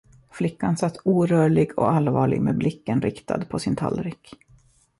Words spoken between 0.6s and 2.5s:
satt orörlig och allvarlig